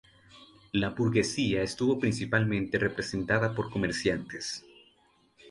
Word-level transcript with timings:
La 0.71 0.89
burguesía 0.89 1.61
estuvo 1.61 1.99
principalmente 1.99 2.79
representada 2.79 3.53
por 3.53 3.69
comerciantes. 3.69 4.65